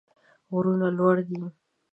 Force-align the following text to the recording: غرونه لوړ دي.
غرونه 0.51 0.87
لوړ 0.97 1.15
دي. 1.27 1.39